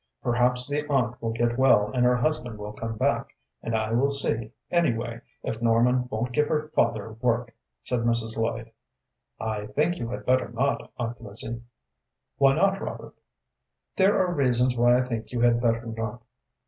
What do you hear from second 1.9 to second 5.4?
and her husband will come back; and I will see, anyway,